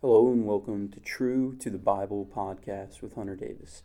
[0.00, 3.82] Hello and welcome to True to the Bible podcast with Hunter Davis.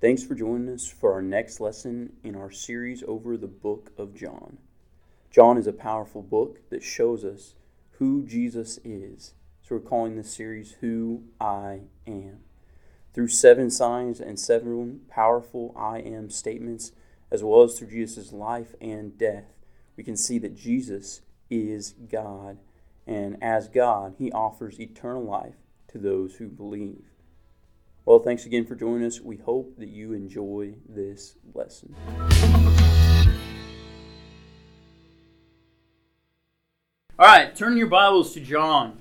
[0.00, 4.14] Thanks for joining us for our next lesson in our series over the book of
[4.14, 4.58] John.
[5.32, 7.56] John is a powerful book that shows us
[7.98, 9.34] who Jesus is.
[9.62, 12.44] So we're calling this series Who I Am.
[13.12, 16.92] Through seven signs and seven powerful I am statements,
[17.32, 19.56] as well as through Jesus' life and death,
[19.96, 22.58] we can see that Jesus is God.
[23.06, 25.56] And as God, he offers eternal life
[25.88, 27.04] to those who believe.
[28.04, 29.20] Well, thanks again for joining us.
[29.20, 31.94] We hope that you enjoy this lesson.
[37.18, 39.00] All right, turn your Bibles to John.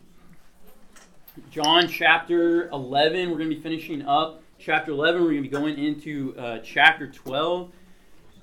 [1.50, 3.32] John chapter 11.
[3.32, 5.22] We're going to be finishing up chapter 11.
[5.22, 7.72] We're going to be going into uh, chapter 12.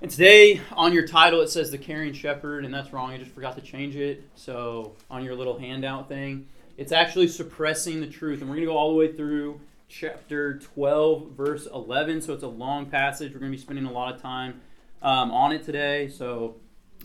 [0.03, 3.13] And today, on your title, it says the caring shepherd, and that's wrong.
[3.13, 4.25] I just forgot to change it.
[4.35, 8.43] So, on your little handout thing, it's actually suppressing the truth.
[8.43, 12.21] And we're going to go all the way through chapter 12, verse 11.
[12.21, 13.33] So, it's a long passage.
[13.33, 14.61] We're going to be spending a lot of time
[15.01, 16.09] um, on it today.
[16.09, 16.57] So,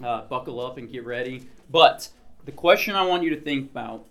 [0.04, 1.48] uh, buckle up and get ready.
[1.70, 2.10] But
[2.44, 4.06] the question I want you to think about,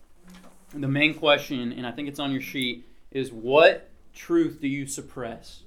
[0.73, 4.87] the main question, and I think it's on your sheet, is what truth do you
[4.87, 5.65] suppress?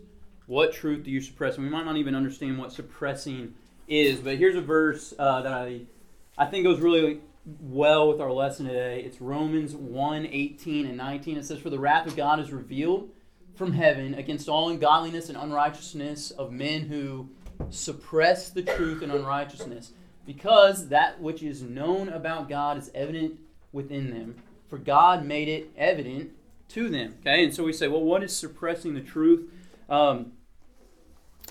[0.53, 1.55] What truth do you suppress?
[1.55, 3.55] And we might not even understand what suppressing
[3.87, 5.81] is, but here's a verse uh, that I,
[6.37, 7.21] I think goes really
[7.59, 9.01] well with our lesson today.
[9.01, 11.37] It's Romans 1 18 and 19.
[11.37, 13.09] It says, For the wrath of God is revealed
[13.55, 17.29] from heaven against all ungodliness and unrighteousness of men who
[17.71, 23.39] suppress the truth and unrighteousness, because that which is known about God is evident
[23.71, 24.35] within them.
[24.69, 26.29] For God made it evident
[26.69, 27.15] to them.
[27.21, 29.49] Okay, and so we say, well, what is suppressing the truth?
[29.89, 30.33] Um,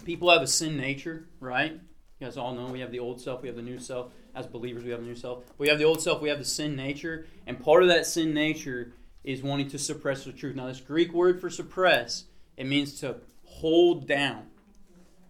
[0.04, 1.72] people have a sin nature, right?
[1.72, 4.12] You guys all know we have the old self, we have the new self.
[4.34, 5.44] As believers, we have the new self.
[5.58, 7.26] We have the old self, we have the sin nature.
[7.46, 8.92] And part of that sin nature
[9.24, 10.56] is wanting to suppress the truth.
[10.56, 12.24] Now, this Greek word for suppress,
[12.56, 14.46] it means to hold down.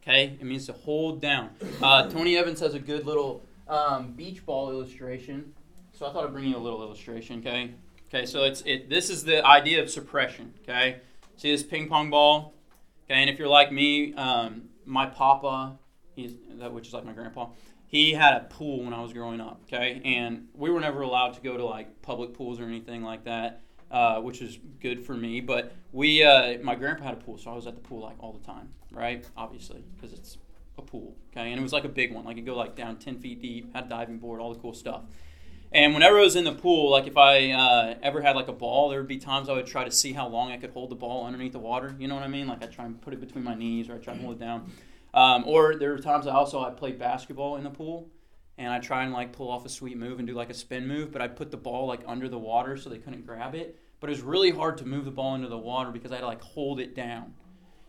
[0.02, 0.36] Okay?
[0.40, 1.50] It means to hold down.
[1.82, 5.52] Uh, Tony Evans has a good little um, beach ball illustration.
[5.92, 7.74] So I thought I'd bring you a little illustration, okay?
[8.08, 8.90] Okay, so it's it.
[8.90, 10.52] This is the idea of suppression.
[10.62, 10.98] Okay,
[11.36, 12.52] see this ping pong ball.
[13.04, 15.78] Okay, and if you're like me, um, my papa,
[16.14, 17.48] he's that which is like my grandpa.
[17.86, 19.60] He had a pool when I was growing up.
[19.66, 23.24] Okay, and we were never allowed to go to like public pools or anything like
[23.24, 25.40] that, uh, which is good for me.
[25.40, 28.16] But we, uh, my grandpa had a pool, so I was at the pool like
[28.18, 29.24] all the time, right?
[29.36, 30.38] Obviously, because it's
[30.78, 31.16] a pool.
[31.32, 33.42] Okay, and it was like a big one, like it go like down ten feet
[33.42, 35.02] deep, had a diving board, all the cool stuff.
[35.74, 38.52] And whenever I was in the pool, like if I uh, ever had like a
[38.52, 40.90] ball, there would be times I would try to see how long I could hold
[40.90, 41.96] the ball underneath the water.
[41.98, 42.46] You know what I mean?
[42.46, 44.40] Like I try and put it between my knees, or I try and hold it
[44.40, 44.70] down.
[45.14, 48.10] Um, or there were times I also I played basketball in the pool,
[48.58, 50.86] and I try and like pull off a sweet move and do like a spin
[50.86, 53.78] move, but I put the ball like under the water so they couldn't grab it.
[54.00, 56.22] But it was really hard to move the ball into the water because I had
[56.22, 57.32] to like hold it down.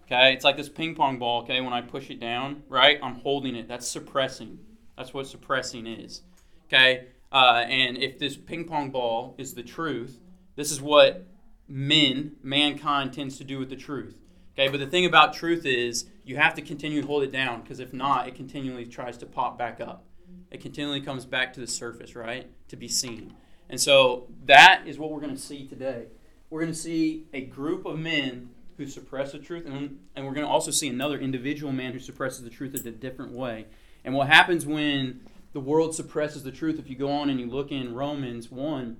[0.06, 1.42] Okay, it's like this ping pong ball.
[1.42, 3.68] Okay, when I push it down, right, I'm holding it.
[3.68, 4.60] That's suppressing.
[4.98, 6.22] That's what suppressing is.
[6.68, 10.20] Okay, uh, and if this ping pong ball is the truth,
[10.56, 11.26] this is what
[11.68, 14.20] men, mankind, tends to do with the truth.
[14.54, 17.80] Okay, but the thing about truth is you have to continue hold it down because
[17.80, 20.06] if not, it continually tries to pop back up.
[20.52, 23.34] It continually comes back to the surface, right, to be seen.
[23.68, 26.06] And so that is what we're going to see today.
[26.52, 30.34] We're going to see a group of men who suppress the truth, and, and we're
[30.34, 33.66] going to also see another individual man who suppresses the truth in a different way.
[34.06, 35.22] And what happens when
[35.54, 38.98] the world suppresses the truth, if you go on and you look in Romans 1,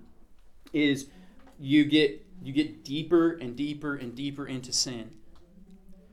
[0.72, 1.08] is
[1.60, 5.10] you get you get deeper and deeper and deeper into sin.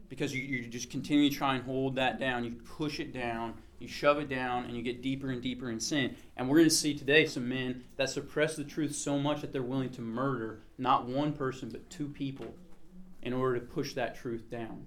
[0.09, 2.45] Because you, you just continue to try and hold that down.
[2.45, 5.79] You push it down, you shove it down, and you get deeper and deeper in
[5.79, 6.17] sin.
[6.37, 9.53] And we're going to see today some men that suppress the truth so much that
[9.53, 12.55] they're willing to murder not one person, but two people
[13.23, 14.85] in order to push that truth down.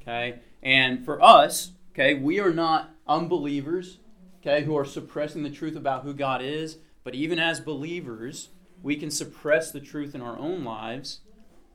[0.00, 0.40] Okay?
[0.62, 3.98] And for us, okay, we are not unbelievers
[4.46, 6.78] okay, who are suppressing the truth about who God is.
[7.02, 8.50] But even as believers,
[8.82, 11.20] we can suppress the truth in our own lives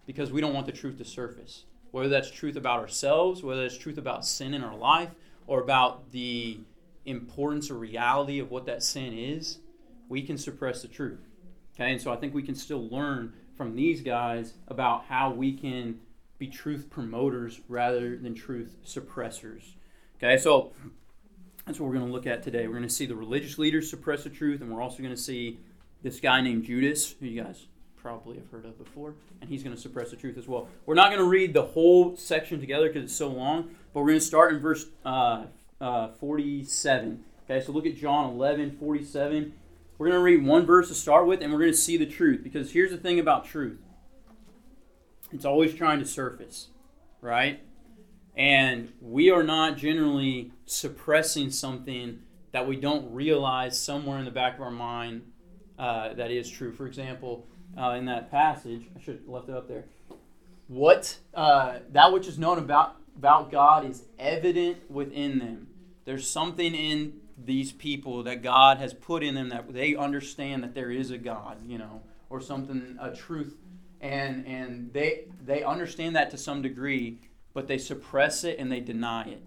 [0.05, 1.65] because we don't want the truth to surface.
[1.91, 5.09] Whether that's truth about ourselves, whether that's truth about sin in our life,
[5.47, 6.59] or about the
[7.05, 9.59] importance or reality of what that sin is,
[10.07, 11.19] we can suppress the truth.
[11.75, 15.53] Okay, and so I think we can still learn from these guys about how we
[15.53, 15.99] can
[16.37, 19.73] be truth promoters rather than truth suppressors.
[20.17, 20.71] Okay, so
[21.71, 22.67] that's what we're going to look at today.
[22.67, 25.21] We're going to see the religious leaders suppress the truth, and we're also going to
[25.21, 25.57] see
[26.03, 27.65] this guy named Judas, who you guys
[27.95, 30.67] probably have heard of before, and he's going to suppress the truth as well.
[30.85, 34.07] We're not going to read the whole section together because it's so long, but we're
[34.07, 35.45] going to start in verse uh,
[35.79, 37.23] uh, 47.
[37.49, 39.53] Okay, so look at John 11, 47.
[39.97, 42.05] we're going to read one verse to start with, and we're going to see the
[42.05, 42.43] truth.
[42.43, 43.79] Because here's the thing about truth
[45.31, 46.67] it's always trying to surface,
[47.21, 47.61] right?
[48.35, 52.19] And we are not generally suppressing something
[52.51, 55.23] that we don't realize somewhere in the back of our mind
[55.77, 56.71] uh, that is true.
[56.71, 57.47] For example,
[57.77, 59.85] uh, in that passage, I should have left it up there.
[60.67, 65.67] What uh, that which is known about about God is evident within them.
[66.05, 70.73] There's something in these people that God has put in them that they understand that
[70.73, 73.55] there is a God, you know, or something, a truth,
[73.99, 77.19] and and they they understand that to some degree,
[77.53, 79.43] but they suppress it and they deny it,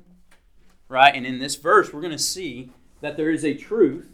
[0.89, 1.15] right?
[1.15, 2.71] And in this verse, we're going to see
[3.01, 4.09] that there is a truth,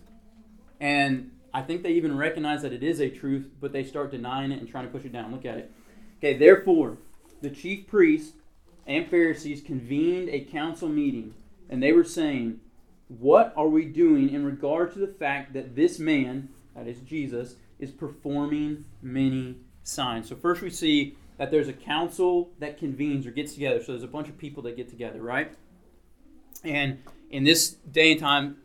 [0.81, 4.53] and I think they even recognize that it is a truth, but they start denying
[4.53, 5.33] it and trying to push it down.
[5.33, 5.73] Look at it.
[6.19, 6.99] Okay, therefore,
[7.41, 8.35] the chief priests
[8.87, 11.35] and Pharisees convened a council meeting,
[11.69, 12.61] and they were saying,
[13.09, 17.57] What are we doing in regard to the fact that this man, that is Jesus,
[17.79, 20.29] is performing many signs?
[20.29, 23.83] So, first we see that there's a council that convenes or gets together.
[23.83, 25.51] So, there's a bunch of people that get together, right?
[26.63, 26.99] And
[27.31, 28.59] in this day and time,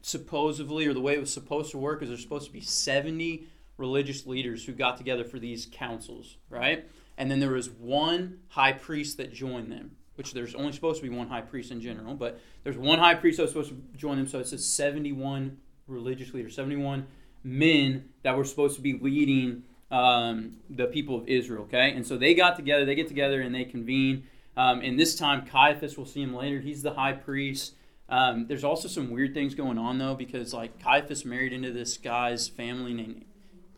[0.00, 3.46] supposedly, or the way it was supposed to work, is there's supposed to be 70
[3.76, 6.88] religious leaders who got together for these councils, right?
[7.18, 11.06] And then there was one high priest that joined them, which there's only supposed to
[11.06, 13.98] be one high priest in general, but there's one high priest that was supposed to
[13.98, 17.06] join them, so it says 71 religious leaders, 71
[17.42, 19.64] men that were supposed to be leading
[19.94, 21.92] um, the people of Israel, okay?
[21.92, 24.24] And so they got together, they get together and they convene.
[24.56, 27.74] Um, and this time, Caiaphas, we'll see him later, he's the high priest.
[28.08, 31.96] Um, there's also some weird things going on, though, because like Caiaphas married into this
[31.96, 33.24] guy's family named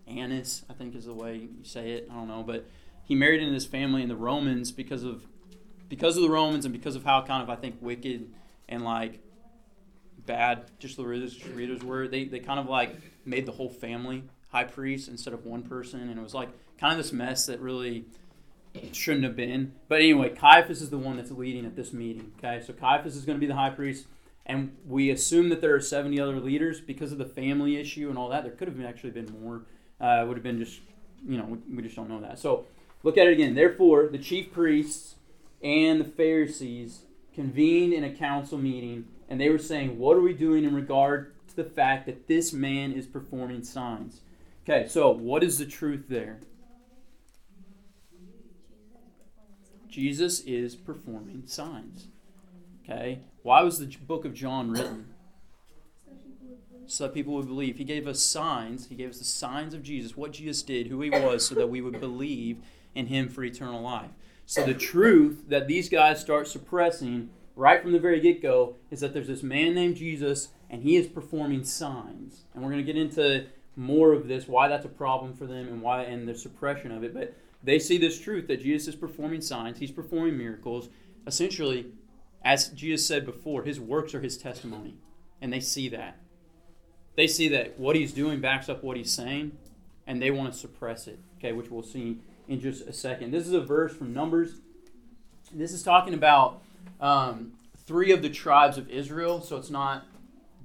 [0.06, 2.08] Annas, I think is the way you say it.
[2.10, 2.66] I don't know, but
[3.04, 5.26] he married into this family, and the Romans, because of
[5.90, 8.32] because of the Romans and because of how kind of I think wicked
[8.68, 9.20] and like
[10.24, 14.24] bad just the religious readers were, they, they kind of like made the whole family
[14.48, 16.48] high priest instead of one person, and it was like
[16.78, 18.04] kind of this mess that really
[18.92, 19.72] shouldn't have been.
[19.88, 22.32] But anyway, Caiaphas is the one that's leading at this meeting.
[22.38, 24.06] Okay, so Caiaphas is going to be the high priest,
[24.44, 28.18] and we assume that there are seventy other leaders because of the family issue and
[28.18, 28.44] all that.
[28.44, 29.62] There could have actually been more.
[30.00, 30.80] Uh, would have been just
[31.26, 32.38] you know we just don't know that.
[32.38, 32.66] So
[33.06, 33.54] Look at it again.
[33.54, 35.14] Therefore, the chief priests
[35.62, 37.02] and the Pharisees
[37.32, 41.32] convened in a council meeting, and they were saying, What are we doing in regard
[41.50, 44.22] to the fact that this man is performing signs?
[44.68, 46.40] Okay, so what is the truth there?
[49.88, 52.08] Jesus is performing signs.
[52.82, 53.20] Okay?
[53.42, 55.14] Why was the book of John written?
[56.86, 57.76] So that people would believe.
[57.78, 58.88] He gave us signs.
[58.88, 61.70] He gave us the signs of Jesus, what Jesus did, who he was, so that
[61.70, 62.58] we would believe
[62.92, 64.10] in him for eternal life.
[64.46, 68.98] So the truth that these guys start suppressing right from the very get go is
[68.98, 72.42] that there's this man named Jesus and he is performing signs.
[72.52, 75.68] And we're going to get into more of this, why that's a problem for them
[75.68, 77.14] and why and the suppression of it.
[77.14, 80.88] But they see this truth that Jesus is performing signs, he's performing miracles.
[81.26, 81.86] Essentially,
[82.44, 84.96] as Jesus said before, his works are his testimony.
[85.40, 86.18] And they see that.
[87.16, 89.52] They see that what he's doing backs up what he's saying,
[90.06, 93.32] and they want to suppress it, okay, which we'll see in just a second.
[93.32, 94.60] This is a verse from Numbers.
[95.52, 96.62] This is talking about
[97.00, 97.52] um,
[97.86, 100.06] three of the tribes of Israel, so it's not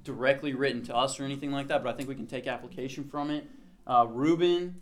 [0.04, 3.04] directly written to us or anything like that, but I think we can take application
[3.04, 3.46] from it.
[3.86, 4.80] Uh, Reuben,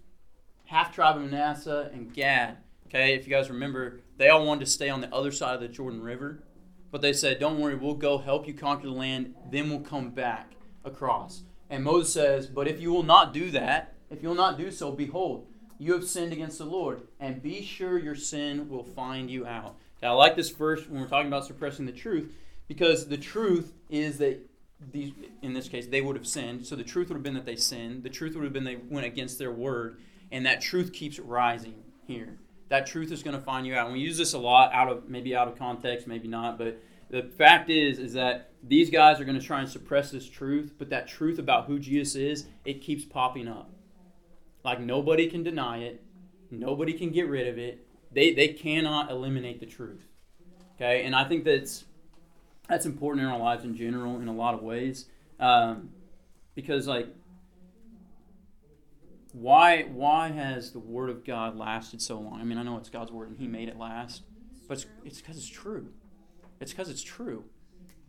[0.67, 2.59] half tribe of Manasseh, and Gad.
[2.87, 5.61] Okay, if you guys remember, they all wanted to stay on the other side of
[5.61, 6.43] the Jordan River,
[6.91, 10.11] but they said, Don't worry, we'll go help you conquer the land, then we'll come
[10.11, 11.43] back across.
[11.69, 14.71] And Moses says, But if you will not do that, if you will not do
[14.73, 15.47] so, behold,
[15.79, 19.77] you have sinned against the Lord, and be sure your sin will find you out.
[20.03, 22.35] Now, I like this verse when we're talking about suppressing the truth,
[22.67, 24.50] because the truth is that
[24.93, 26.67] these, in this case, they would have sinned.
[26.67, 28.03] So the truth would have been that they sinned.
[28.03, 30.01] The truth would have been they went against their word,
[30.33, 32.39] and that truth keeps rising here.
[32.69, 33.87] That truth is going to find you out.
[33.87, 36.81] And we use this a lot out of maybe out of context, maybe not, but
[37.11, 40.75] the fact is is that these guys are going to try and suppress this truth,
[40.79, 43.71] but that truth about who Jesus is, it keeps popping up.
[44.65, 46.03] Like nobody can deny it.
[46.51, 47.87] Nobody can get rid of it.
[48.13, 50.07] They they cannot eliminate the truth.
[50.77, 51.85] Okay, and I think that's
[52.71, 55.07] that's important in our lives in general in a lot of ways,
[55.41, 55.91] um,
[56.55, 57.09] because like
[59.33, 62.41] why why has the word of God lasted so long?
[62.41, 64.23] I mean, I know it's God's word and He made it last,
[64.69, 65.89] but it's because it's, it's true.
[66.61, 67.45] It's because it's true.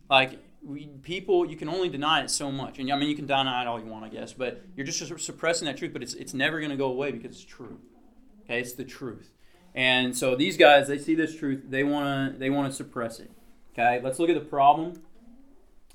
[0.08, 3.26] Like we, people, you can only deny it so much, and I mean you can
[3.26, 5.92] deny it all you want, I guess, but you're just suppressing that truth.
[5.92, 7.80] But it's it's never going to go away because it's true.
[8.44, 9.32] Okay, it's the truth.
[9.74, 13.18] And so these guys, they see this truth, they want to they want to suppress
[13.18, 13.30] it.
[13.72, 15.02] Okay, let's look at the problem.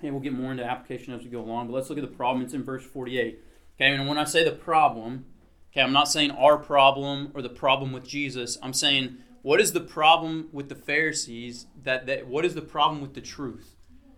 [0.01, 1.67] And we'll get more into application as we go along.
[1.67, 2.43] But let's look at the problem.
[2.43, 3.39] It's in verse 48.
[3.75, 5.25] Okay, and when I say the problem,
[5.71, 8.57] okay, I'm not saying our problem or the problem with Jesus.
[8.61, 11.67] I'm saying what is the problem with the Pharisees?
[11.83, 13.75] That, that what is the problem with the truth?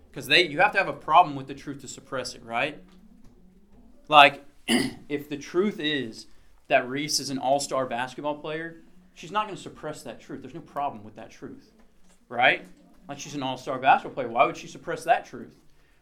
[0.10, 2.82] Because they you have to have a problem with the truth to suppress it, right?
[4.08, 6.26] Like, if the truth is
[6.68, 8.78] that Reese is an all-star basketball player,
[9.14, 10.42] she's not going to suppress that truth.
[10.42, 11.74] There's no problem with that truth,
[12.28, 12.66] right?
[13.10, 14.30] Like she's an all-star basketball player.
[14.30, 15.56] Why would she suppress that truth?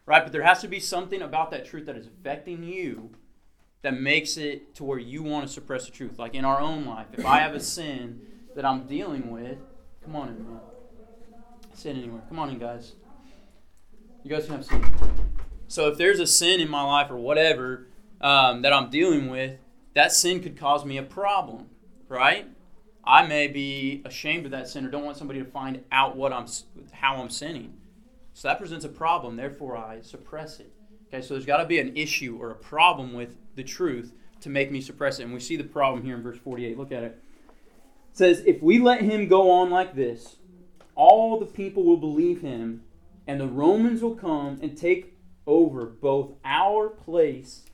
[0.04, 0.22] Right?
[0.22, 3.10] But there has to be something about that truth that is affecting you
[3.82, 6.18] that makes it to where you want to suppress the truth.
[6.18, 8.20] Like in our own life, if I have a sin
[8.54, 9.56] that I'm dealing with,
[10.04, 10.60] come on in, man.
[11.72, 12.22] Sin anywhere.
[12.28, 12.92] Come on in, guys.
[14.22, 14.84] You guys can have sin.
[15.68, 17.86] So if there's a sin in my life or whatever
[18.20, 19.58] um, that I'm dealing with,
[19.94, 21.70] that sin could cause me a problem,
[22.08, 22.46] right?
[23.04, 26.32] I may be ashamed of that sin or don't want somebody to find out what
[26.32, 26.46] I'm,
[26.92, 27.74] how I'm sinning.
[28.34, 29.36] So that presents a problem.
[29.36, 30.72] Therefore, I suppress it.
[31.08, 34.48] Okay, so there's got to be an issue or a problem with the truth to
[34.50, 35.24] make me suppress it.
[35.24, 36.78] And we see the problem here in verse 48.
[36.78, 37.22] Look at it.
[38.10, 40.36] It says, If we let him go on like this,
[40.94, 42.82] all the people will believe him,
[43.26, 47.64] and the Romans will come and take over both our place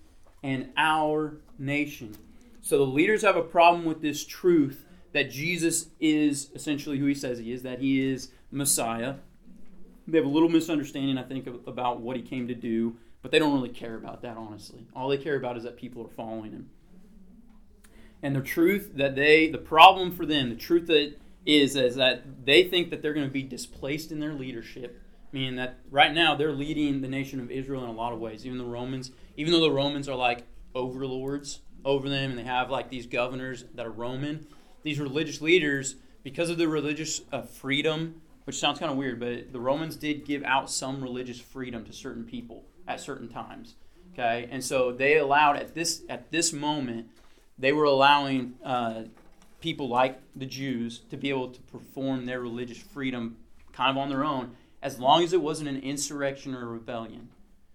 [0.43, 2.17] and our nation.
[2.61, 4.84] So the leaders have a problem with this truth
[5.15, 9.15] that Jesus is essentially who he says he is, that he is Messiah.
[10.09, 13.39] They have a little misunderstanding, I think, about what he came to do, but they
[13.39, 14.87] don't really care about that, honestly.
[14.95, 16.69] All they care about is that people are following him.
[18.25, 21.15] And the truth that they, the problem for them, the truth that
[21.47, 25.57] is, is that they think that they're going to be displaced in their leadership, meaning
[25.57, 28.45] that right now they're leading the nation of Israel in a lot of ways.
[28.45, 30.45] Even the Romans, even though the Romans are like
[30.75, 34.47] overlords over them and they have like these governors that are Roman,
[34.85, 39.53] these religious leaders, because of the religious uh, freedom, which sounds kind of weird, but
[39.53, 43.75] the Romans did give out some religious freedom to certain people at certain times.
[44.13, 47.09] Okay, and so they allowed at this at this moment,
[47.59, 49.03] they were allowing uh,
[49.61, 53.39] people like the Jews to be able to perform their religious freedom
[53.73, 57.29] kind of on their own, as long as it wasn't an insurrection or a rebellion.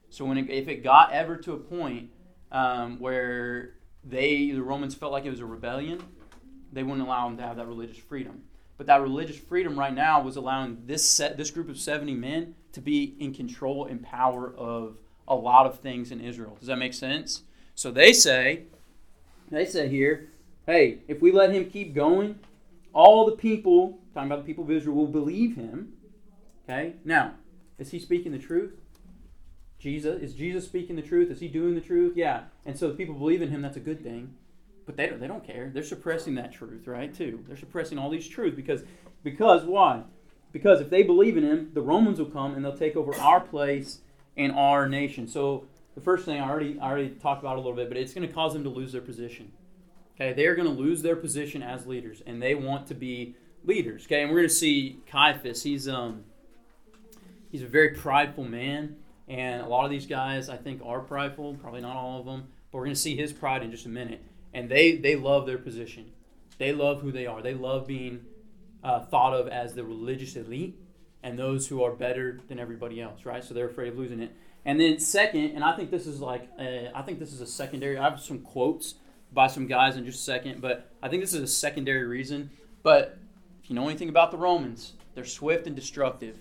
[0.10, 2.10] So when it, if it got ever to a point
[2.51, 3.74] um, where
[4.04, 6.01] they the Romans felt like it was a rebellion,
[6.71, 8.43] they wouldn't allow them to have that religious freedom.
[8.77, 12.55] But that religious freedom right now was allowing this set, this group of 70 men
[12.73, 14.97] to be in control and power of
[15.27, 16.55] a lot of things in Israel.
[16.59, 17.43] Does that make sense?
[17.75, 18.63] So they say,
[19.51, 20.29] they say here,
[20.65, 22.39] hey, if we let him keep going,
[22.93, 25.93] all the people, talking about the people of Israel, will believe him.
[26.63, 26.93] Okay?
[27.03, 27.33] Now,
[27.77, 28.73] is he speaking the truth?
[29.79, 31.31] Jesus is Jesus speaking the truth?
[31.31, 32.17] Is he doing the truth?
[32.17, 32.43] Yeah.
[32.65, 34.35] And so the people believe in him, that's a good thing.
[34.89, 35.69] But they don't, they don't care.
[35.72, 37.13] They're suppressing that truth, right?
[37.13, 37.46] Too.
[37.48, 38.81] They're suppressing all these truths because
[39.24, 40.01] because why?
[40.51, 43.39] Because if they believe in him, the Romans will come and they'll take over our
[43.39, 44.00] place
[44.36, 45.27] and our nation.
[45.27, 48.15] So the first thing I already I already talked about a little bit, but it's
[48.15, 49.51] going to cause them to lose their position.
[50.15, 53.36] Okay, they are going to lose their position as leaders, and they want to be
[53.63, 54.05] leaders.
[54.05, 55.62] Okay, and we're going to see Caiaphas.
[55.62, 56.24] He's um
[57.51, 58.96] he's a very prideful man,
[59.27, 61.58] and a lot of these guys I think are prideful.
[61.62, 63.89] Probably not all of them, but we're going to see his pride in just a
[63.89, 64.24] minute.
[64.53, 66.12] And they they love their position.
[66.58, 67.41] They love who they are.
[67.41, 68.25] They love being
[68.84, 70.77] uh, thought of as the religious elite
[71.24, 73.44] and those who are better than everybody else, right?
[73.44, 74.34] So they're afraid of losing it.
[74.65, 77.48] And then second, and I think this is like, a, I think this is a
[77.48, 77.98] secondary.
[77.98, 78.96] I have some quotes
[79.32, 82.51] by some guys in just a second, but I think this is a secondary reason.
[82.84, 83.18] But
[83.63, 86.38] if you know anything about the Romans, they're swift and destructive,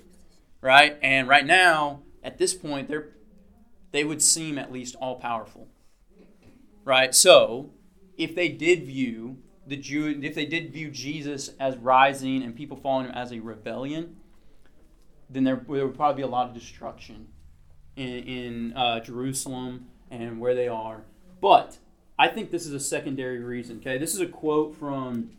[0.61, 0.97] right?
[1.03, 3.09] And right now, at this point, they're
[3.91, 5.67] they would seem at least all powerful,
[6.85, 7.15] right?
[7.15, 7.71] So
[8.19, 12.77] if they did view the Jew, if they did view Jesus as rising and people
[12.77, 14.17] following him as a rebellion,
[15.31, 17.29] then there, there would probably be a lot of destruction
[17.97, 21.05] in, in uh, Jerusalem and where they are.
[21.41, 21.79] But
[22.19, 23.79] I think this is a secondary reason.
[23.79, 25.31] Okay, this is a quote from.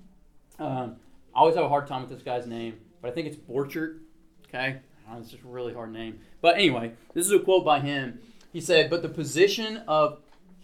[0.58, 0.98] Um,
[1.36, 4.00] I always have a hard time with this guy's name, but I think it's Borchert.
[4.48, 4.78] Okay,
[5.10, 6.20] oh, it's just a really hard name.
[6.42, 8.20] But anyway, this is a quote by him.
[8.54, 10.20] He said, "But the position of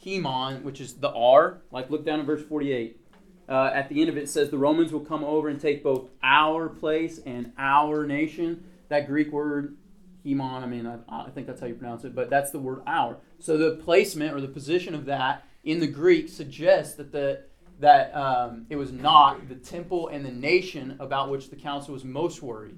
[0.06, 3.00] Hemon, which is the R, like look down in verse forty-eight.
[3.48, 5.84] Uh, at the end of it, it says the Romans will come over and take
[5.84, 9.78] both our place and our nation." that Greek word
[10.26, 12.82] hemon, I mean, I, I, think that's how you pronounce it, but that's the word
[12.88, 13.18] our.
[13.40, 17.44] So the placement or the position of that in the Greek suggests that the
[17.80, 22.06] that um, it was not the temple and the nation about which the council was
[22.06, 22.78] most worried,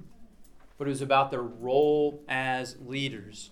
[0.78, 3.52] but it was about their role as leaders.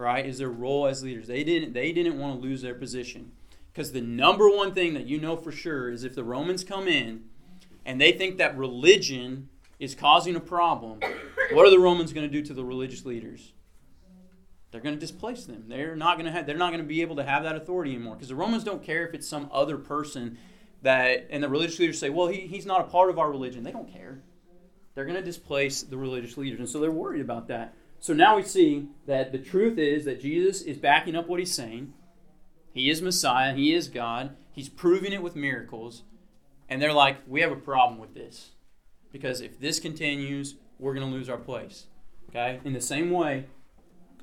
[0.00, 0.24] Right?
[0.24, 1.26] Is their role as leaders?
[1.26, 3.32] They didn't they didn't want to lose their position
[3.72, 6.88] because the number one thing that you know for sure is if the Romans come
[6.88, 7.24] in
[7.84, 11.00] and they think that religion is causing a problem,
[11.52, 13.52] what are the Romans going to do to the religious leaders?
[14.70, 15.64] they're going to displace them.
[15.66, 17.94] They're not going to have, they're not going to be able to have that authority
[17.94, 20.38] anymore because the Romans don't care if it's some other person
[20.82, 23.64] that and the religious leaders say, "Well, he, he's not a part of our religion."
[23.64, 24.20] They don't care.
[24.94, 27.74] They're going to displace the religious leaders, and so they're worried about that.
[28.00, 31.54] So now we see that the truth is that Jesus is backing up what he's
[31.54, 31.92] saying.
[32.72, 34.36] He is Messiah, he is God.
[34.52, 36.02] He's proving it with miracles.
[36.68, 38.52] And they're like, "We have a problem with this."
[39.12, 41.86] Because if this continues, we're going to lose our place.
[42.28, 42.60] Okay?
[42.64, 43.46] In the same way,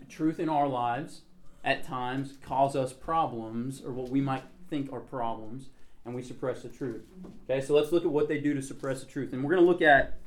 [0.09, 1.21] truth in our lives
[1.63, 5.69] at times cause us problems or what we might think are problems
[6.05, 7.03] and we suppress the truth.
[7.43, 7.59] Okay?
[7.59, 9.33] So let's look at what they do to suppress the truth.
[9.33, 10.17] And we're going to look at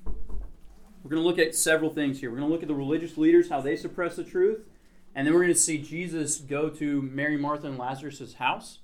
[1.02, 2.30] we're going to look at several things here.
[2.30, 4.66] We're going to look at the religious leaders how they suppress the truth,
[5.14, 8.78] and then we're going to see Jesus go to Mary, Martha, and Lazarus' house,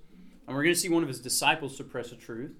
[0.46, 2.52] and we're going to see one of his disciples suppress the truth.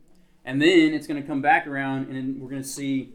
[0.45, 3.11] And then it's going to come back around, and we're going to see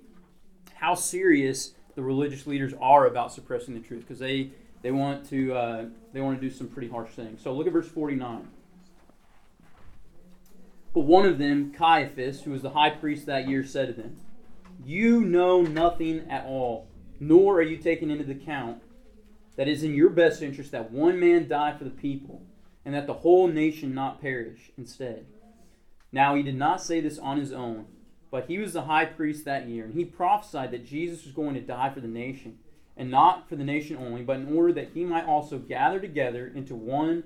[0.76, 5.54] how serious the religious leaders are about suppressing the truth because they they want to
[5.54, 7.42] uh, they want to do some pretty harsh things.
[7.42, 8.48] So look at verse forty nine.
[10.94, 14.18] But one of them, Caiaphas, who was the high priest that year, said to them,
[14.84, 16.88] You know nothing at all,
[17.20, 18.82] nor are you taking into account
[19.56, 22.42] that it is in your best interest that one man die for the people,
[22.84, 25.26] and that the whole nation not perish instead.
[26.12, 27.86] Now he did not say this on his own,
[28.32, 31.54] but he was the high priest that year, and he prophesied that Jesus was going
[31.54, 32.58] to die for the nation,
[32.98, 36.52] and not for the nation only, but in order that he might also gather together
[36.54, 37.24] into one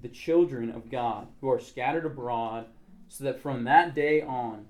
[0.00, 2.66] the children of God who are scattered abroad
[3.08, 4.66] so that from that day on,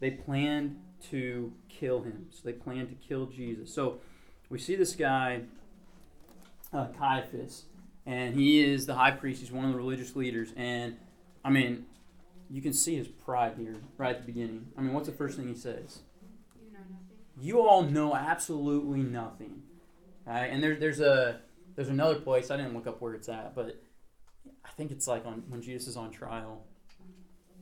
[0.00, 2.26] they planned to kill him.
[2.30, 3.72] So they plan to kill Jesus.
[3.72, 3.98] So
[4.48, 5.42] we see this guy,
[6.72, 7.64] uh, Caiaphas,
[8.06, 9.40] and he is the high priest.
[9.40, 10.52] He's one of the religious leaders.
[10.56, 10.96] And,
[11.44, 11.86] I mean,
[12.50, 14.68] you can see his pride here right at the beginning.
[14.76, 16.00] I mean, what's the first thing he says?
[16.60, 17.16] You know nothing.
[17.40, 19.62] You all know absolutely nothing.
[20.26, 20.46] Right?
[20.46, 21.40] And there, there's a
[21.76, 23.80] there's another place I didn't look up where it's at, but
[24.64, 26.64] I think it's like on when Jesus is on trial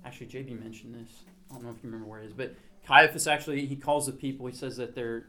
[0.05, 1.25] actually JB mentioned this.
[1.51, 2.55] I don't know if you remember where it is, but
[2.89, 4.47] Caiaphas actually he calls the people.
[4.47, 5.29] He says that they're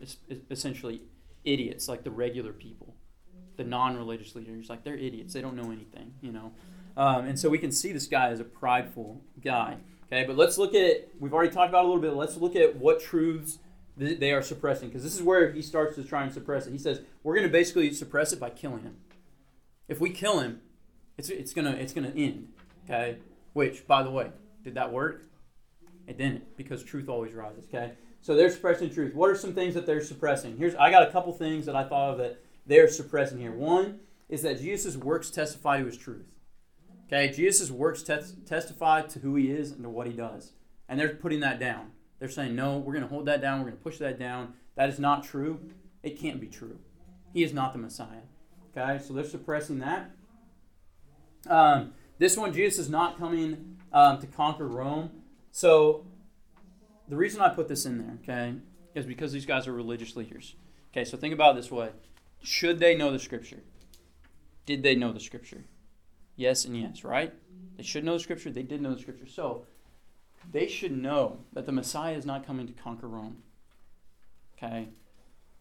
[0.50, 1.02] essentially
[1.44, 2.96] idiots, like the regular people,
[3.58, 4.70] the non-religious leaders.
[4.70, 5.34] Like they're idiots.
[5.34, 6.54] They don't know anything, you know.
[6.96, 9.76] Um, and so we can see this guy as a prideful guy.
[10.06, 11.10] Okay, but let's look at.
[11.20, 12.14] We've already talked about a little bit.
[12.14, 13.60] Let's look at what truths
[13.98, 16.72] they are suppressing, because this is where he starts to try and suppress it.
[16.72, 18.96] He says we're going to basically suppress it by killing him.
[19.90, 20.62] If we kill him,
[21.18, 22.54] it's it's gonna it's gonna end.
[22.86, 23.18] Okay,
[23.52, 24.32] which by the way,
[24.64, 25.26] did that work?
[26.10, 27.66] It didn't because truth always rises.
[27.68, 27.92] Okay,
[28.22, 29.14] so they're suppressing truth.
[29.14, 30.58] What are some things that they're suppressing?
[30.58, 33.52] Here's I got a couple things that I thought of that they're suppressing here.
[33.52, 36.26] One is that Jesus' works testify to his truth.
[37.06, 40.54] Okay, Jesus' works tes- testify to who he is and to what he does,
[40.88, 41.92] and they're putting that down.
[42.18, 43.60] They're saying no, we're going to hold that down.
[43.60, 44.56] We're going to push that down.
[44.76, 45.60] That is not true.
[46.02, 46.80] It can't be true.
[47.34, 48.26] He is not the Messiah.
[48.76, 50.10] Okay, so they're suppressing that.
[51.48, 55.12] Um, this one, Jesus is not coming um, to conquer Rome.
[55.52, 56.06] So
[57.08, 58.56] the reason I put this in there, okay,
[58.96, 60.56] is because these guys are religious leaders.
[60.92, 61.90] Okay, so think about this way:
[62.42, 63.62] Should they know the Scripture?
[64.66, 65.66] Did they know the Scripture?
[66.36, 67.34] Yes and yes, right?
[67.78, 68.52] They should know the Scripture.
[68.52, 69.28] They did know the Scripture.
[69.28, 69.66] So
[70.52, 73.38] they should know that the Messiah is not coming to conquer Rome.
[74.58, 74.90] Okay,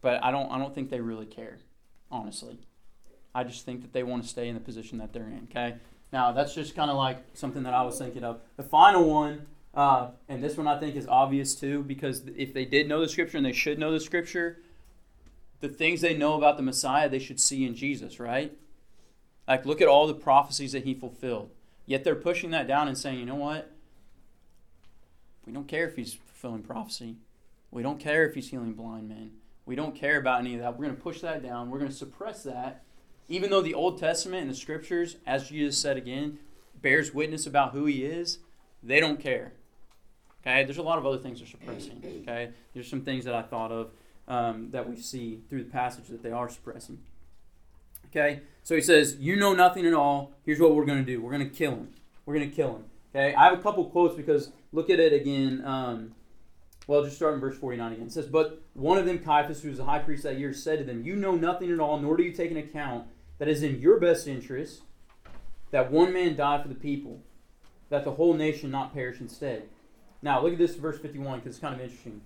[0.01, 0.51] but I don't.
[0.51, 1.59] I don't think they really care,
[2.11, 2.59] honestly.
[3.33, 5.47] I just think that they want to stay in the position that they're in.
[5.49, 5.75] Okay,
[6.11, 8.41] now, that's just kind of like something that I was thinking of.
[8.57, 12.65] The final one, uh, and this one I think is obvious too, because if they
[12.65, 14.59] did know the scripture and they should know the scripture,
[15.61, 18.57] the things they know about the Messiah they should see in Jesus, right?
[19.47, 21.51] Like, look at all the prophecies that he fulfilled.
[21.85, 23.71] Yet they're pushing that down and saying, you know what?
[25.45, 27.17] We don't care if he's fulfilling prophecy.
[27.71, 29.31] We don't care if he's healing blind men.
[29.65, 30.77] We don't care about any of that.
[30.77, 31.69] We're going to push that down.
[31.69, 32.83] We're going to suppress that
[33.29, 36.39] even though the Old Testament and the scriptures, as Jesus said again,
[36.81, 38.39] bears witness about who he is,
[38.81, 39.53] they don't care.
[40.41, 42.01] Okay, there's a lot of other things they're suppressing.
[42.21, 43.91] Okay, there's some things that I thought of
[44.27, 46.99] um, that we see through the passage that they are suppressing.
[48.07, 50.31] Okay, so he says, "You know nothing at all.
[50.45, 51.21] Here's what we're going to do.
[51.21, 51.89] We're going to kill him.
[52.25, 55.13] We're going to kill him." Okay, I have a couple quotes because look at it
[55.13, 55.63] again.
[55.65, 56.15] Um,
[56.89, 58.07] well, just start in verse 49 again.
[58.07, 60.79] It says, But one of them, Caiaphas, who was the high priest that year, said
[60.79, 63.05] to them, You know nothing at all, nor do you take an account
[63.37, 64.81] that is in your best interest
[65.69, 67.21] that one man die for the people,
[67.89, 69.69] that the whole nation not perish instead.
[70.21, 72.21] Now, look at this verse 51 because it's kind of interesting.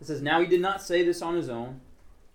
[0.00, 1.80] It says, Now he did not say this on his own,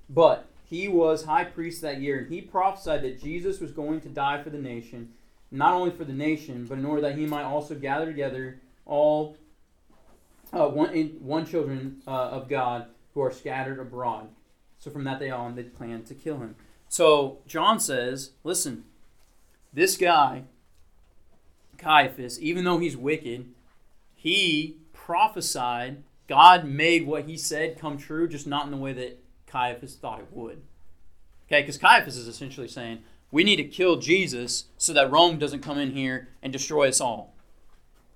[0.10, 4.10] but he was high priest that year, and he prophesied that Jesus was going to
[4.10, 5.14] die for the nation,
[5.52, 9.38] not only for the nation, but in order that he might also gather together all
[10.54, 10.90] uh, one,
[11.22, 14.30] one children uh, of God who are scattered abroad.
[14.80, 16.56] So from that day on, they planned to kill him.
[16.88, 18.86] So John says, listen,
[19.74, 20.44] this guy,
[21.78, 23.48] Caiaphas, even though he's wicked,
[24.22, 26.04] he prophesied.
[26.28, 30.20] God made what he said come true, just not in the way that Caiaphas thought
[30.20, 30.62] it would.
[31.48, 33.00] Okay, because Caiaphas is essentially saying,
[33.32, 37.00] we need to kill Jesus so that Rome doesn't come in here and destroy us
[37.00, 37.34] all.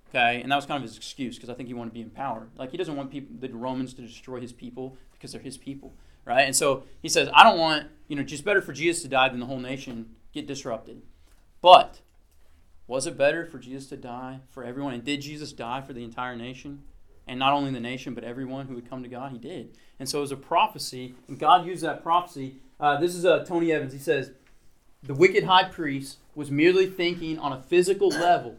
[0.10, 2.02] Okay, and that was kind of his excuse because I think he wanted to be
[2.02, 2.50] in power.
[2.58, 5.94] Like he doesn't want people, the Romans, to destroy his people because they're his people,
[6.26, 6.42] right?
[6.42, 9.30] And so he says, I don't want, you know, just better for Jesus to die
[9.30, 11.02] than the whole nation get disrupted.
[11.62, 12.02] But
[12.88, 14.94] was it better for Jesus to die for everyone?
[14.94, 16.84] And did Jesus die for the entire nation?
[17.26, 19.32] And not only the nation, but everyone who would come to God?
[19.32, 19.78] He did.
[20.00, 22.56] And so it was a prophecy, and God used that prophecy.
[22.80, 23.94] Uh, this is uh, Tony Evans.
[23.94, 24.32] He says,
[25.04, 28.58] The wicked high priest was merely thinking on a physical level,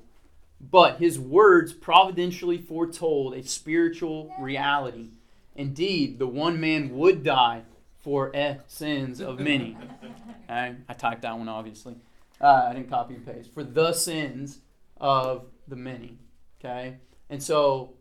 [0.58, 5.10] but his words providentially foretold a spiritual reality.
[5.54, 7.62] Indeed, the one man would die
[7.98, 9.76] for eh, sins of many.
[10.48, 11.96] I, I typed that one, obviously.
[12.40, 13.52] Uh, I didn't copy and paste.
[13.52, 14.60] For the sins
[15.00, 16.18] of the many.
[16.60, 16.96] Okay?
[17.30, 17.94] And so,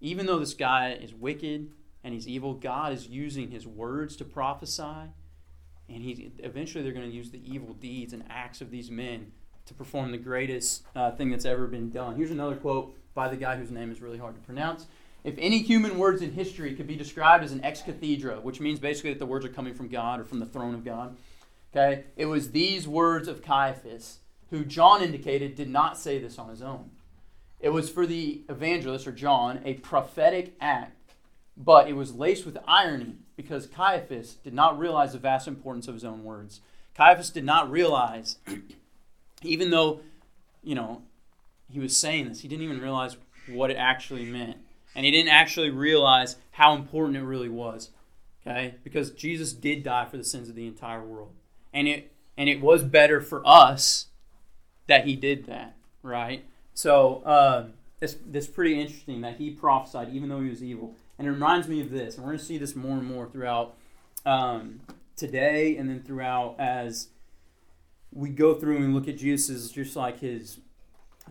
[0.00, 1.70] even though this guy is wicked
[2.04, 5.12] and he's evil, God is using his words to prophesy.
[5.88, 9.32] And he, eventually, they're going to use the evil deeds and acts of these men
[9.66, 12.16] to perform the greatest uh, thing that's ever been done.
[12.16, 14.86] Here's another quote by the guy whose name is really hard to pronounce.
[15.24, 18.80] If any human words in history could be described as an ex cathedra, which means
[18.80, 21.16] basically that the words are coming from God or from the throne of God,
[21.74, 24.18] okay, it was these words of Caiaphas,
[24.50, 26.90] who John indicated did not say this on his own.
[27.60, 31.14] It was for the evangelist or John a prophetic act,
[31.56, 35.94] but it was laced with irony because Caiaphas did not realize the vast importance of
[35.94, 36.60] his own words.
[36.94, 38.36] Caiaphas did not realize,
[39.42, 40.00] even though,
[40.62, 41.02] you know,
[41.70, 43.16] he was saying this, he didn't even realize
[43.48, 44.58] what it actually meant
[44.94, 47.90] and he didn't actually realize how important it really was.
[48.46, 48.74] Okay?
[48.84, 51.32] Because Jesus did die for the sins of the entire world.
[51.72, 54.06] And it and it was better for us
[54.86, 56.44] that he did that, right?
[56.74, 57.66] So uh,
[58.00, 60.96] it's, it's pretty interesting that he prophesied even though he was evil.
[61.18, 63.28] And it reminds me of this, and we're going to see this more and more
[63.28, 63.76] throughout
[64.24, 64.80] um,
[65.14, 67.08] today and then throughout as
[68.12, 70.58] we go through and look at Jesus, just like his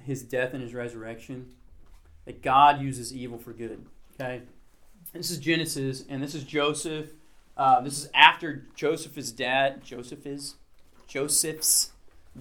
[0.04, 1.48] his death and his resurrection
[2.26, 3.86] that God uses evil for good.
[4.14, 4.42] Okay?
[5.14, 7.12] This is Genesis, and this is Joseph.
[7.62, 10.56] Uh, this is after Joseph's dad, Joseph is
[11.06, 11.92] Joseph's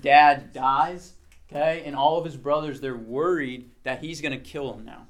[0.00, 1.12] dad dies.
[1.46, 5.08] Okay, and all of his brothers they're worried that he's going to kill them now,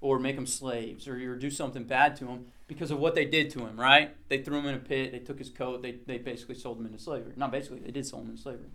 [0.00, 3.26] or make them slaves, or, or do something bad to him because of what they
[3.26, 3.78] did to him.
[3.78, 4.16] Right?
[4.30, 5.12] They threw him in a pit.
[5.12, 5.82] They took his coat.
[5.82, 7.34] They they basically sold him into slavery.
[7.36, 8.70] Not basically, they did sell him into slavery.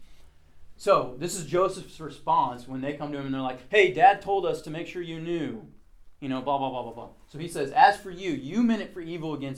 [0.78, 4.22] So this is Joseph's response when they come to him and they're like, "Hey, Dad
[4.22, 5.66] told us to make sure you knew."
[6.20, 7.10] You know, blah blah blah blah blah.
[7.28, 9.54] So he says, "As for you, you meant it for evil against